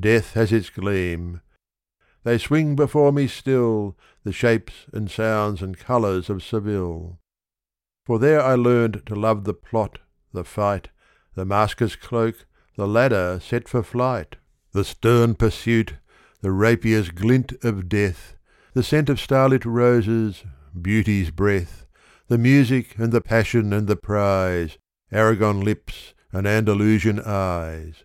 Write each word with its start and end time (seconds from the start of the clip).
death 0.00 0.34
has 0.34 0.52
its 0.52 0.70
gleam. 0.70 1.40
They 2.24 2.38
swing 2.38 2.74
before 2.76 3.12
me 3.12 3.28
still, 3.28 3.96
the 4.24 4.32
shapes 4.32 4.86
and 4.92 5.10
sounds 5.10 5.62
and 5.62 5.78
colours 5.78 6.28
of 6.28 6.42
Seville. 6.42 7.18
For 8.04 8.18
there 8.18 8.40
I 8.40 8.54
learned 8.54 9.02
to 9.06 9.14
love 9.14 9.44
the 9.44 9.54
plot, 9.54 9.98
the 10.32 10.44
fight, 10.44 10.88
the 11.34 11.44
masker's 11.44 11.96
cloak, 11.96 12.46
the 12.76 12.86
ladder 12.86 13.40
set 13.40 13.68
for 13.68 13.82
flight, 13.82 14.36
the 14.72 14.84
stern 14.84 15.34
pursuit, 15.34 15.94
the 16.40 16.52
rapier's 16.52 17.10
glint 17.10 17.52
of 17.64 17.88
death, 17.88 18.36
the 18.74 18.82
scent 18.82 19.08
of 19.08 19.20
starlit 19.20 19.64
roses, 19.64 20.44
beauty's 20.80 21.30
breath, 21.30 21.86
the 22.28 22.38
music 22.38 22.96
and 22.98 23.12
the 23.12 23.20
passion 23.20 23.72
and 23.72 23.86
the 23.86 23.96
prize, 23.96 24.78
Aragon 25.12 25.60
lips 25.60 26.12
and 26.32 26.46
Andalusian 26.46 27.20
eyes. 27.20 28.04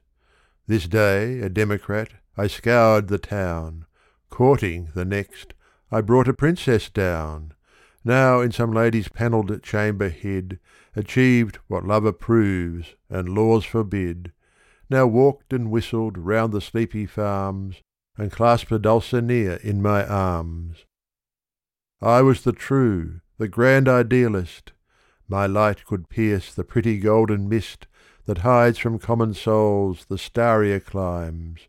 This 0.67 0.87
day, 0.87 1.39
a 1.39 1.49
democrat, 1.49 2.09
I 2.37 2.47
scoured 2.47 3.07
the 3.07 3.17
town. 3.17 3.85
Courting, 4.29 4.89
the 4.93 5.05
next, 5.05 5.53
I 5.91 6.01
brought 6.01 6.27
a 6.27 6.33
princess 6.33 6.89
down. 6.89 7.53
Now 8.03 8.41
in 8.41 8.51
some 8.51 8.71
lady's 8.71 9.09
panelled 9.09 9.61
chamber 9.63 10.09
hid, 10.09 10.59
Achieved 10.95 11.57
what 11.67 11.85
love 11.85 12.05
approves 12.05 12.95
and 13.09 13.29
laws 13.29 13.63
forbid, 13.63 14.33
Now 14.89 15.07
walked 15.07 15.53
and 15.53 15.71
whistled 15.71 16.17
round 16.17 16.51
the 16.51 16.61
sleepy 16.61 17.05
farms, 17.05 17.81
And 18.17 18.31
clasped 18.31 18.71
a 18.71 18.79
Dulcinea 18.79 19.57
in 19.63 19.81
my 19.81 20.05
arms. 20.05 20.85
I 22.01 22.21
was 22.21 22.43
the 22.43 22.51
true, 22.51 23.21
the 23.37 23.47
grand 23.47 23.87
idealist, 23.87 24.73
My 25.27 25.45
light 25.45 25.85
could 25.85 26.09
pierce 26.09 26.53
the 26.53 26.63
pretty 26.63 26.99
golden 26.99 27.47
mist 27.47 27.87
That 28.31 28.43
hides 28.43 28.77
from 28.77 28.97
common 28.97 29.33
souls 29.33 30.05
the 30.05 30.15
starrier 30.15 30.79
climes. 30.79 31.67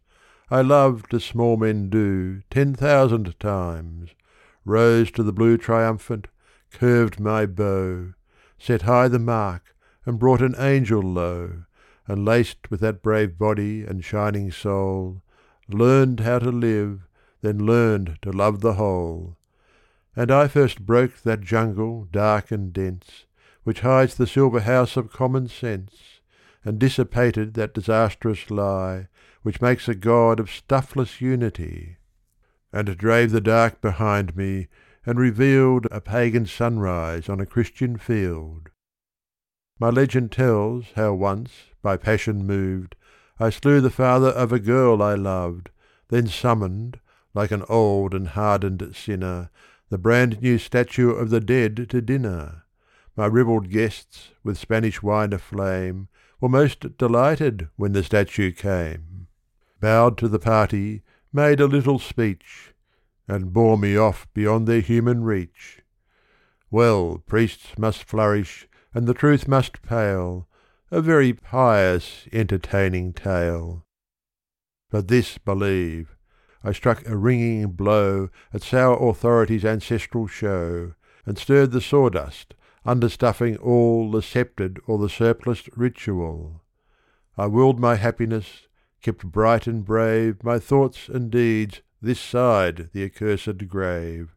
I 0.49 0.61
loved 0.61 1.13
as 1.13 1.25
small 1.25 1.57
men 1.57 1.91
do 1.91 2.43
ten 2.51 2.73
thousand 2.73 3.37
times, 3.41 4.11
Rose 4.65 5.11
to 5.11 5.25
the 5.25 5.33
blue 5.33 5.59
triumphant, 5.59 6.29
curved 6.71 7.19
my 7.19 7.47
bow, 7.47 8.13
Set 8.61 8.83
high 8.83 9.09
the 9.09 9.19
mark 9.19 9.75
and 10.07 10.21
brought 10.21 10.41
an 10.41 10.55
angel 10.57 11.03
low, 11.03 11.65
And 12.07 12.25
laced 12.25 12.71
with 12.71 12.79
that 12.79 13.03
brave 13.03 13.37
body 13.37 13.83
and 13.83 14.05
shining 14.05 14.53
soul, 14.53 15.21
Learned 15.69 16.21
how 16.21 16.39
to 16.39 16.53
live, 16.53 17.09
then 17.41 17.67
learned 17.67 18.19
to 18.23 18.31
love 18.31 18.61
the 18.61 18.75
whole. 18.75 19.37
And 20.15 20.31
I 20.31 20.47
first 20.47 20.87
broke 20.87 21.23
that 21.23 21.41
jungle 21.41 22.07
dark 22.13 22.53
and 22.53 22.73
dense, 22.73 23.25
Which 23.65 23.81
hides 23.81 24.15
the 24.15 24.29
silver 24.29 24.61
house 24.61 24.97
of 24.97 25.11
common 25.11 25.49
sense, 25.49 26.21
And 26.65 26.79
dissipated 26.79 27.55
that 27.55 27.75
disastrous 27.75 28.51
lie 28.51 29.09
Which 29.43 29.61
makes 29.61 29.89
a 29.89 29.95
God 29.95 30.39
of 30.39 30.51
stuffless 30.51 31.21
unity, 31.21 31.97
And 32.73 32.97
drave 32.97 33.33
the 33.33 33.41
dark 33.41 33.81
behind 33.81 34.37
me 34.37 34.69
and 35.05 35.19
revealed 35.19 35.87
A 35.91 36.01
pagan 36.01 36.47
sunrise 36.47 37.29
on 37.29 37.41
a 37.41 37.47
Christian 37.47 37.97
field. 37.97 38.69
My 39.81 39.91
legend 39.91 40.31
tells 40.31 40.87
how 40.95 41.15
once, 41.15 41.51
by 41.83 41.97
passion 41.97 42.47
moved, 42.47 42.95
I 43.41 43.51
slew 43.51 43.81
the 43.81 43.91
father 43.91 44.29
of 44.29 44.53
a 44.53 44.61
girl 44.61 45.03
I 45.03 45.15
loved, 45.15 45.71
Then 46.09 46.29
summoned, 46.29 47.01
like 47.35 47.51
an 47.51 47.65
old 47.69 48.15
and 48.15 48.29
hardened 48.29 48.95
sinner, 48.95 49.51
The 49.89 49.99
brand 49.99 50.41
new 50.41 50.59
statue 50.59 51.11
of 51.11 51.31
the 51.31 51.41
dead 51.41 51.89
to 51.91 52.01
dinner. 52.01 52.63
My 53.17 53.27
ribald 53.27 53.71
guests, 53.71 54.29
with 54.45 54.57
Spanish 54.57 55.03
wine 55.03 55.33
aflame, 55.33 56.09
Were 56.43 56.49
most 56.49 56.99
delighted 56.99 57.69
when 57.77 57.93
the 57.93 58.03
statue 58.03 58.51
came, 58.51 59.29
Bowed 59.79 60.19
to 60.19 60.27
the 60.27 60.41
party, 60.41 61.05
made 61.33 61.61
a 61.61 61.67
little 61.67 62.01
speech, 62.01 62.75
and 63.29 63.53
bore 63.53 63.79
me 63.79 63.97
off 63.97 64.27
beyond 64.35 64.67
their 64.67 64.81
human 64.81 65.23
reach. 65.23 65.83
Well, 66.69 67.23
priests 67.29 67.79
must 67.79 68.03
flourish, 68.03 68.67
and 68.93 69.07
the 69.07 69.15
truth 69.15 69.47
must 69.47 69.83
pale, 69.83 70.49
A 70.91 71.01
very 71.01 71.33
pious, 71.33 72.27
entertaining 72.33 73.13
tale. 73.13 73.87
But 74.91 75.07
this 75.07 75.39
believe, 75.39 76.17
I 76.65 76.73
struck 76.73 77.07
a 77.07 77.17
ringing 77.17 77.69
blow 77.69 78.31
At 78.53 78.63
sour 78.63 78.97
authority's 78.97 79.65
ancestral 79.65 80.27
show, 80.27 80.95
And 81.25 81.39
stirred 81.39 81.71
the 81.71 81.81
sawdust, 81.81 82.57
understuffing 82.85 83.57
all 83.59 84.11
The 84.11 84.23
sceptred 84.23 84.81
or 84.87 84.99
the 84.99 85.09
surpliced 85.09 85.69
ritual. 85.77 86.63
I 87.37 87.47
willed 87.47 87.79
my 87.79 87.97
happiness, 87.97 88.67
kept 89.01 89.25
bright 89.25 89.67
and 89.67 89.85
brave 89.85 90.43
My 90.45 90.59
thoughts 90.59 91.09
and 91.09 91.31
deeds 91.31 91.81
this 92.01 92.21
side 92.21 92.91
the 92.93 93.05
accursed 93.05 93.69
grave. 93.69 94.35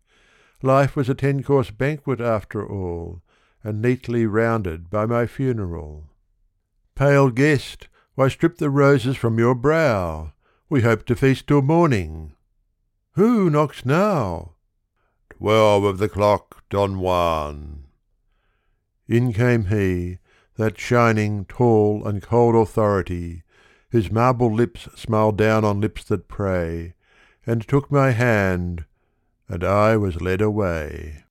Life 0.62 0.96
was 0.96 1.10
a 1.10 1.16
ten 1.16 1.44
course 1.44 1.72
banquet 1.72 2.22
after 2.22 2.66
all, 2.66 3.22
And 3.64 3.82
neatly 3.82 4.28
rounded 4.28 4.90
by 4.92 5.06
my 5.08 5.26
funeral. 5.26 6.06
Pale 6.94 7.32
guest, 7.32 7.88
why 8.14 8.28
strip 8.30 8.58
the 8.58 8.70
roses 8.70 9.18
from 9.18 9.40
your 9.40 9.56
brow? 9.56 10.34
We 10.70 10.82
hope 10.82 11.06
to 11.08 11.16
feast 11.16 11.48
till 11.48 11.62
morning. 11.62 12.34
Who 13.14 13.50
knocks 13.50 13.86
now? 13.86 14.54
Twelve 15.32 15.84
of 15.84 15.98
the 15.98 16.10
clock, 16.10 16.64
Don 16.70 17.00
Juan. 17.00 17.85
In 19.08 19.34
came 19.34 19.66
he, 19.66 20.20
that 20.56 20.80
shining, 20.80 21.46
tall, 21.46 22.08
and 22.08 22.22
cold 22.22 22.56
authority, 22.56 23.44
Whose 23.92 24.12
marble 24.12 24.54
lips 24.54 24.90
smile 24.96 25.32
down 25.32 25.64
on 25.64 25.80
lips 25.80 26.04
that 26.06 26.28
pray, 26.28 26.96
and 27.46 27.66
took 27.66 27.92
my 27.92 28.12
hand, 28.12 28.86
and 29.48 29.64
I 29.64 29.96
was 29.96 30.22
led 30.22 30.42
away. 30.42 31.25